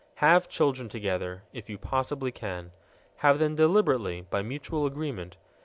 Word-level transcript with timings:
Have 0.15 0.49
children 0.49 0.89
together_ 0.89 1.41
if 1.53 1.69
you 1.69 1.77
possibly 1.77 2.31
can. 2.31 2.71
Have 3.17 3.37
them 3.37 3.53
deliberately, 3.53 4.21
by 4.31 4.41
mutual 4.41 4.87
agreement. 4.87 5.37